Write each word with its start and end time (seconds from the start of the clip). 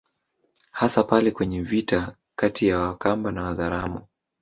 Hasa 0.71 1.03
pale 1.03 1.31
kwenye 1.31 1.61
vita 1.61 2.15
kati 2.35 2.67
ya 2.67 2.79
Wakamba 2.79 3.31
na 3.31 3.43
Wazaramo 3.43 4.07